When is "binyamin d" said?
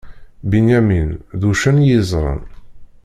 0.49-1.41